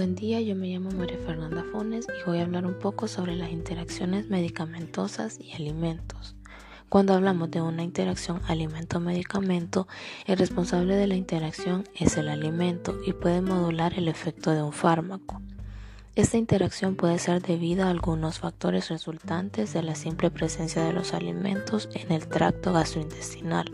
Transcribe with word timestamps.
Buen 0.00 0.14
día, 0.14 0.40
yo 0.40 0.56
me 0.56 0.68
llamo 0.68 0.90
María 0.92 1.18
Fernanda 1.26 1.62
Fones 1.62 2.06
y 2.08 2.26
voy 2.26 2.38
a 2.38 2.44
hablar 2.44 2.64
un 2.64 2.78
poco 2.78 3.06
sobre 3.06 3.36
las 3.36 3.50
interacciones 3.50 4.30
medicamentosas 4.30 5.38
y 5.38 5.52
alimentos. 5.52 6.36
Cuando 6.88 7.12
hablamos 7.12 7.50
de 7.50 7.60
una 7.60 7.82
interacción 7.82 8.40
alimento-medicamento, 8.48 9.86
el 10.24 10.38
responsable 10.38 10.96
de 10.96 11.06
la 11.06 11.16
interacción 11.16 11.84
es 11.94 12.16
el 12.16 12.30
alimento 12.30 12.96
y 13.06 13.12
puede 13.12 13.42
modular 13.42 13.92
el 13.92 14.08
efecto 14.08 14.52
de 14.52 14.62
un 14.62 14.72
fármaco. 14.72 15.42
Esta 16.14 16.38
interacción 16.38 16.96
puede 16.96 17.18
ser 17.18 17.42
debida 17.42 17.88
a 17.88 17.90
algunos 17.90 18.38
factores 18.38 18.88
resultantes 18.88 19.74
de 19.74 19.82
la 19.82 19.96
simple 19.96 20.30
presencia 20.30 20.82
de 20.82 20.94
los 20.94 21.12
alimentos 21.12 21.90
en 21.92 22.10
el 22.10 22.26
tracto 22.26 22.72
gastrointestinal 22.72 23.70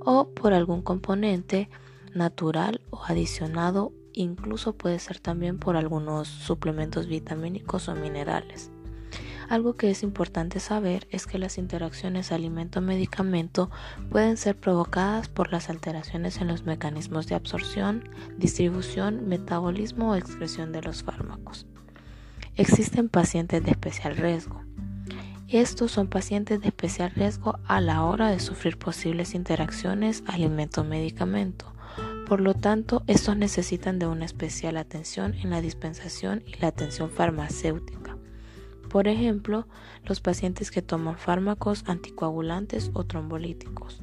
o 0.00 0.28
por 0.28 0.52
algún 0.52 0.82
componente 0.82 1.70
natural 2.14 2.82
o 2.90 3.02
adicionado, 3.06 3.94
incluso 4.16 4.74
puede 4.74 4.98
ser 4.98 5.20
también 5.20 5.58
por 5.58 5.76
algunos 5.76 6.26
suplementos 6.26 7.06
vitamínicos 7.06 7.88
o 7.88 7.94
minerales. 7.94 8.72
Algo 9.48 9.76
que 9.76 9.90
es 9.90 10.02
importante 10.02 10.58
saber 10.58 11.06
es 11.10 11.26
que 11.26 11.38
las 11.38 11.56
interacciones 11.56 12.32
alimento-medicamento 12.32 13.70
pueden 14.10 14.36
ser 14.36 14.56
provocadas 14.56 15.28
por 15.28 15.52
las 15.52 15.70
alteraciones 15.70 16.40
en 16.40 16.48
los 16.48 16.64
mecanismos 16.64 17.28
de 17.28 17.36
absorción, 17.36 18.08
distribución, 18.38 19.28
metabolismo 19.28 20.10
o 20.10 20.14
excreción 20.16 20.72
de 20.72 20.82
los 20.82 21.04
fármacos. 21.04 21.66
Existen 22.56 23.08
pacientes 23.08 23.62
de 23.62 23.70
especial 23.70 24.16
riesgo. 24.16 24.62
Estos 25.46 25.92
son 25.92 26.08
pacientes 26.08 26.60
de 26.60 26.68
especial 26.68 27.12
riesgo 27.12 27.60
a 27.66 27.80
la 27.80 28.02
hora 28.02 28.30
de 28.30 28.40
sufrir 28.40 28.78
posibles 28.78 29.34
interacciones 29.34 30.24
alimento-medicamento 30.26 31.75
por 32.26 32.40
lo 32.40 32.54
tanto, 32.54 33.02
estos 33.06 33.36
necesitan 33.36 33.98
de 33.98 34.06
una 34.06 34.24
especial 34.24 34.76
atención 34.76 35.34
en 35.34 35.50
la 35.50 35.60
dispensación 35.60 36.42
y 36.46 36.60
la 36.60 36.68
atención 36.68 37.08
farmacéutica. 37.08 38.18
Por 38.90 39.08
ejemplo, 39.08 39.66
los 40.04 40.20
pacientes 40.20 40.70
que 40.70 40.82
toman 40.82 41.18
fármacos 41.18 41.84
anticoagulantes 41.86 42.90
o 42.94 43.04
trombolíticos, 43.04 44.02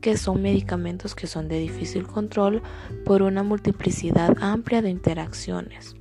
que 0.00 0.16
son 0.16 0.42
medicamentos 0.42 1.14
que 1.14 1.26
son 1.26 1.48
de 1.48 1.58
difícil 1.58 2.06
control 2.06 2.62
por 3.04 3.22
una 3.22 3.42
multiplicidad 3.42 4.36
amplia 4.40 4.82
de 4.82 4.90
interacciones. 4.90 5.96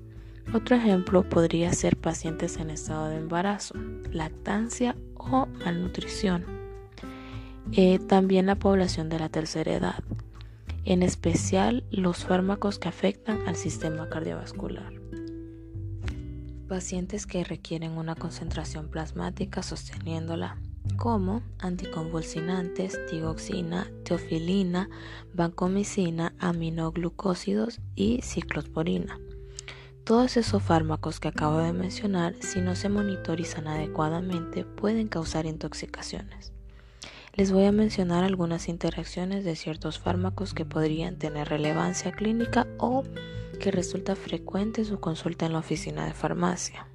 Otro 0.54 0.76
ejemplo 0.76 1.28
podría 1.28 1.74
ser 1.74 1.98
pacientes 1.98 2.58
en 2.58 2.70
estado 2.70 3.08
de 3.08 3.18
embarazo, 3.18 3.76
lactancia 4.12 4.96
o 5.16 5.48
malnutrición. 5.48 6.46
Eh, 7.72 8.00
también 8.00 8.46
la 8.46 8.56
población 8.56 9.10
de 9.10 9.20
la 9.20 9.30
tercera 9.30 9.74
edad, 9.74 10.04
en 10.86 11.04
especial 11.04 11.84
los 11.92 12.26
fármacos 12.26 12.80
que 12.80 12.88
afectan 12.88 13.48
al 13.48 13.56
sistema 13.56 14.08
cardiovascular. 14.08 14.94
Pacientes 16.68 17.28
que 17.28 17.44
requieren 17.44 17.98
una 17.98 18.16
concentración 18.16 18.90
plasmática 18.90 19.62
sosteniéndola, 19.62 20.58
como 20.98 21.42
anticonvulsinantes, 21.60 23.00
tigoxina, 23.08 23.92
teofilina, 24.04 24.90
vancomicina, 25.34 26.34
aminoglucósidos 26.40 27.82
y 27.96 28.22
ciclosporina. 28.22 29.20
Todos 30.04 30.38
esos 30.38 30.62
fármacos 30.62 31.20
que 31.20 31.28
acabo 31.28 31.58
de 31.58 31.74
mencionar, 31.74 32.36
si 32.40 32.62
no 32.62 32.76
se 32.76 32.90
monitorizan 32.90 33.68
adecuadamente, 33.68 34.64
pueden 34.64 35.08
causar 35.08 35.48
intoxicaciones. 35.48 36.55
Les 37.38 37.52
voy 37.52 37.66
a 37.66 37.74
mencionar 37.74 38.24
algunas 38.24 38.70
interacciones 38.70 39.44
de 39.44 39.58
ciertos 39.58 40.00
fármacos 40.00 40.54
que 40.54 40.64
podrían 40.64 41.18
tener 41.18 41.50
relevancia 41.50 42.14
clínica 42.14 42.66
o 42.78 43.04
que 43.60 43.72
resulta 43.72 44.16
frecuente 44.16 44.86
su 44.86 45.02
consulta 45.02 45.46
en 45.46 45.52
la 45.52 45.60
oficina 45.60 46.06
de 46.06 46.14
farmacia. 46.14 46.88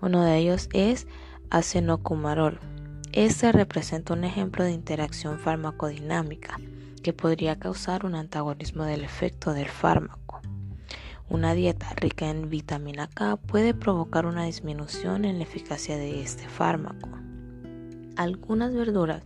Uno 0.00 0.22
de 0.22 0.38
ellos 0.38 0.68
es 0.72 1.08
acenocumarol. 1.50 2.60
Este 3.10 3.50
representa 3.50 4.14
un 4.14 4.22
ejemplo 4.22 4.62
de 4.62 4.70
interacción 4.70 5.40
farmacodinámica 5.40 6.60
que 7.02 7.12
podría 7.12 7.58
causar 7.58 8.06
un 8.06 8.14
antagonismo 8.14 8.84
del 8.84 9.02
efecto 9.02 9.54
del 9.54 9.68
fármaco. 9.68 10.40
Una 11.28 11.54
dieta 11.54 11.92
rica 11.96 12.30
en 12.30 12.48
vitamina 12.48 13.08
K 13.08 13.38
puede 13.38 13.74
provocar 13.74 14.24
una 14.24 14.44
disminución 14.44 15.24
en 15.24 15.38
la 15.38 15.44
eficacia 15.44 15.96
de 15.96 16.22
este 16.22 16.48
fármaco. 16.48 17.21
Algunas 18.16 18.74
verduras 18.74 19.24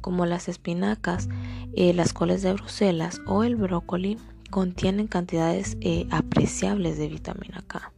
como 0.00 0.26
las 0.26 0.48
espinacas, 0.48 1.28
eh, 1.74 1.92
las 1.92 2.12
coles 2.12 2.42
de 2.42 2.52
Bruselas 2.52 3.20
o 3.26 3.44
el 3.44 3.56
brócoli 3.56 4.18
contienen 4.50 5.08
cantidades 5.08 5.76
eh, 5.80 6.06
apreciables 6.10 6.98
de 6.98 7.08
vitamina 7.08 7.62
K. 7.66 7.92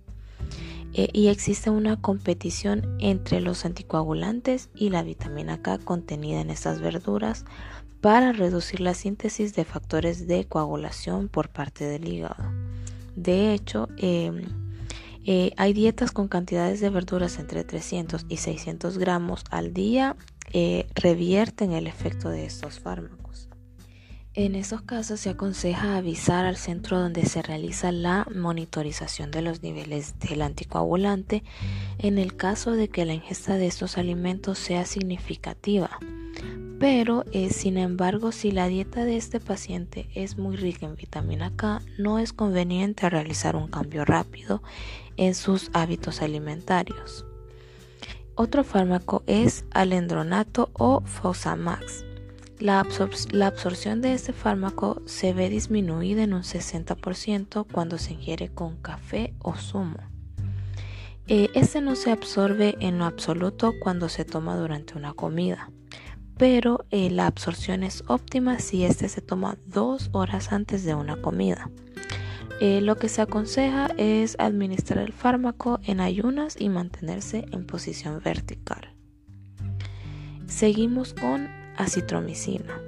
Eh, 0.95 1.11
y 1.13 1.29
existe 1.29 1.69
una 1.69 2.01
competición 2.01 2.97
entre 2.99 3.41
los 3.41 3.65
anticoagulantes 3.67 4.71
y 4.75 4.89
la 4.89 5.03
vitamina 5.03 5.61
K 5.61 5.79
contenida 5.79 6.41
en 6.41 6.51
estas 6.51 6.81
verduras 6.81 7.45
para 8.01 8.33
reducir 8.33 8.81
la 8.81 8.95
síntesis 8.95 9.55
de 9.55 9.65
factores 9.65 10.27
de 10.27 10.47
coagulación 10.47 11.29
por 11.29 11.51
parte 11.51 11.85
del 11.85 12.09
hígado. 12.09 12.43
De 13.17 13.53
hecho, 13.53 13.89
em, 15.31 15.51
hay 15.59 15.75
dietas 15.75 16.11
con 16.11 16.29
cantidades 16.29 16.81
de 16.81 16.89
verduras 16.89 17.39
entre 17.39 17.63
300 17.63 18.25
y 18.31 18.39
600 18.39 18.97
gramos 18.97 19.45
al 19.51 19.75
día 19.75 20.17
eh, 20.55 20.87
revierten 20.95 21.73
el 21.73 21.87
efecto 21.87 22.31
de 22.31 22.47
estos 22.47 22.81
fármacos. 22.81 23.51
En 24.33 24.55
esos 24.55 24.81
casos 24.81 25.21
se 25.21 25.31
aconseja 25.31 25.97
avisar 25.97 26.47
al 26.47 26.57
centro 26.57 26.99
donde 26.99 27.27
se 27.27 27.43
realiza 27.43 27.93
la 27.93 28.27
monitorización 28.35 29.31
de 29.31 29.43
los 29.43 29.63
niveles 29.63 30.19
del 30.19 30.41
anticoagulante 30.41 31.43
en 31.99 32.17
el 32.17 32.35
caso 32.37 32.73
de 32.73 32.89
que 32.89 33.05
la 33.05 33.13
ingesta 33.13 33.57
de 33.57 33.67
estos 33.67 33.99
alimentos 33.99 34.59
sea 34.59 34.87
significativa. 34.87 35.91
Pero, 36.79 37.25
eh, 37.33 37.51
sin 37.51 37.77
embargo, 37.77 38.31
si 38.31 38.53
la 38.53 38.69
dieta 38.69 39.05
de 39.05 39.17
este 39.17 39.41
paciente 39.41 40.09
es 40.15 40.39
muy 40.39 40.57
rica 40.57 40.87
en 40.87 40.95
vitamina 40.95 41.53
K, 41.57 41.83
no 41.99 42.21
es 42.21 42.33
conveniente 42.33 43.11
realizar 43.11 43.57
un 43.57 43.69
cambio 43.69 44.05
rápido 44.05 44.63
en 45.17 45.35
sus 45.35 45.71
hábitos 45.73 46.23
alimentarios. 46.23 47.25
Otro 48.37 48.63
fármaco 48.63 49.25
es 49.27 49.65
alendronato 49.73 50.71
o 50.75 51.01
Fosamax. 51.01 52.05
La, 52.61 52.81
absorción 52.81 54.01
de 54.01 54.15
este 54.15 54.33
fármaco 54.33 55.03
se 55.07 55.33
ve 55.33 55.49
disminuida 55.49 56.23
en 56.23 56.35
un 56.35 56.43
60% 56.43 57.67
cuando 57.71 57.99
se 57.99 58.13
ingiere 58.13 58.49
con 58.49 58.77
café 58.77 59.35
o 59.41 59.55
zumo. 59.55 59.99
Eh, 61.27 61.51
este 61.55 61.81
no 61.81 61.97
se 61.97 62.13
absorbe 62.13 62.77
en 62.81 62.99
lo 62.99 63.05
absoluto 63.05 63.75
cuando 63.81 64.09
se 64.09 64.25
toma 64.25 64.57
durante 64.57 64.97
una 64.97 65.13
comida, 65.15 65.71
pero 66.39 66.87
eh, 66.91 67.11
la 67.11 67.27
absorción 67.27 67.83
es 67.83 68.05
óptima 68.07 68.61
si 68.61 68.85
este 68.85 69.09
se 69.09 69.21
toma 69.21 69.59
dos 69.67 70.09
horas 70.13 70.53
antes 70.53 70.85
de 70.85 70.95
una 70.95 71.21
comida. 71.21 71.71
Eh, 72.61 72.81
lo 72.81 72.97
que 72.97 73.09
se 73.09 73.23
aconseja 73.23 73.89
es 73.99 74.37
administrar 74.39 75.05
el 75.05 75.13
fármaco 75.13 75.79
en 75.85 76.01
ayunas 76.01 76.57
y 76.59 76.69
mantenerse 76.69 77.47
en 77.53 77.67
posición 77.67 78.21
vertical. 78.25 78.95
Seguimos 80.47 81.15
con 81.15 81.49
acitromicina. 81.77 82.81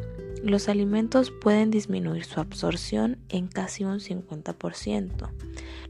Los 0.43 0.69
alimentos 0.69 1.31
pueden 1.31 1.71
disminuir 1.71 2.25
su 2.25 2.41
absorción 2.41 3.19
en 3.29 3.47
casi 3.47 3.85
un 3.85 4.01
50%. 4.01 5.31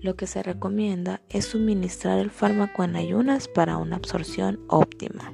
Lo 0.02 0.16
que 0.16 0.26
se 0.26 0.42
recomienda 0.42 1.22
es 1.28 1.46
suministrar 1.46 2.18
el 2.18 2.30
fármaco 2.30 2.84
en 2.84 2.96
ayunas 2.96 3.48
para 3.48 3.76
una 3.76 3.96
absorción 3.96 4.60
óptima. 4.66 5.32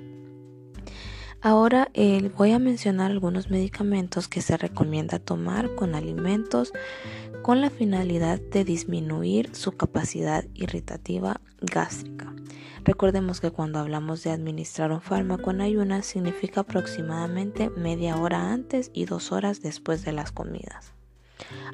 Ahora 1.42 1.90
eh, 1.94 2.30
voy 2.36 2.52
a 2.52 2.58
mencionar 2.58 3.10
algunos 3.10 3.50
medicamentos 3.50 4.26
que 4.26 4.40
se 4.40 4.56
recomienda 4.56 5.18
tomar 5.18 5.74
con 5.74 5.94
alimentos 5.94 6.72
con 7.42 7.60
la 7.60 7.70
finalidad 7.70 8.40
de 8.40 8.64
disminuir 8.64 9.54
su 9.54 9.72
capacidad 9.72 10.44
irritativa 10.54 11.40
gástrica. 11.60 12.34
Recordemos 12.84 13.40
que 13.40 13.50
cuando 13.50 13.78
hablamos 13.78 14.22
de 14.24 14.30
administrar 14.30 14.90
un 14.92 15.00
fármaco 15.00 15.50
en 15.50 15.60
ayunas 15.60 16.06
significa 16.06 16.62
aproximadamente 16.62 17.70
media 17.70 18.16
hora 18.16 18.52
antes 18.52 18.90
y 18.94 19.04
dos 19.04 19.32
horas 19.32 19.60
después 19.60 20.04
de 20.04 20.12
las 20.12 20.32
comidas. 20.32 20.92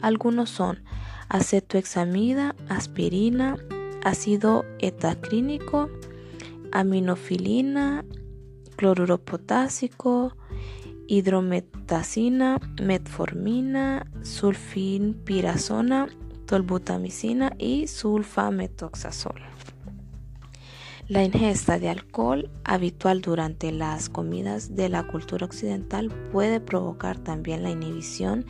Algunos 0.01 0.51
son 0.51 0.83
acetoexamida, 1.29 2.55
aspirina, 2.69 3.57
ácido 4.03 4.65
etacrínico, 4.79 5.89
aminofilina, 6.73 8.05
cloruro 8.83 9.19
potásico, 9.19 10.37
hidrometacina, 11.07 12.59
metformina, 12.83 14.11
sulfinpirazona, 14.23 16.09
tolbutamicina 16.47 17.53
y 17.59 17.87
sulfametoxazol. 17.87 19.41
La 21.07 21.23
ingesta 21.23 21.79
de 21.79 21.91
alcohol 21.91 22.51
habitual 22.65 23.21
durante 23.21 23.71
las 23.71 24.09
comidas 24.09 24.75
de 24.75 24.89
la 24.89 25.07
cultura 25.07 25.47
occidental 25.47 26.09
puede 26.33 26.59
provocar 26.59 27.19
también 27.19 27.63
la 27.63 27.71
inhibición 27.71 28.47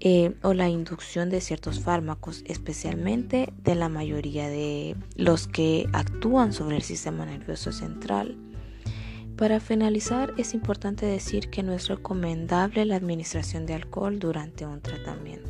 eh, 0.00 0.34
o 0.42 0.52
la 0.52 0.68
inducción 0.68 1.30
de 1.30 1.40
ciertos 1.40 1.78
fármacos, 1.78 2.42
especialmente 2.48 3.52
de 3.62 3.76
la 3.76 3.88
mayoría 3.88 4.48
de 4.48 4.96
los 5.14 5.46
que 5.46 5.88
actúan 5.92 6.52
sobre 6.52 6.74
el 6.74 6.82
sistema 6.82 7.24
nervioso 7.24 7.70
central. 7.70 8.36
Para 9.36 9.58
finalizar, 9.58 10.32
es 10.38 10.54
importante 10.54 11.06
decir 11.06 11.50
que 11.50 11.64
no 11.64 11.72
es 11.72 11.88
recomendable 11.88 12.84
la 12.84 12.94
administración 12.94 13.66
de 13.66 13.74
alcohol 13.74 14.20
durante 14.20 14.64
un 14.64 14.80
tratamiento. 14.80 15.43